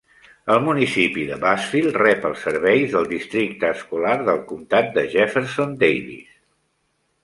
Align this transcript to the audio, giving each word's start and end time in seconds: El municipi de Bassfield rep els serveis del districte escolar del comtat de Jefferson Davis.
El 0.53 0.61
municipi 0.67 1.25
de 1.31 1.37
Bassfield 1.43 1.99
rep 2.03 2.25
els 2.31 2.41
serveis 2.47 2.97
del 2.97 3.07
districte 3.13 3.73
escolar 3.77 4.17
del 4.33 4.45
comtat 4.53 4.93
de 5.01 5.09
Jefferson 5.17 5.81
Davis. 5.87 6.39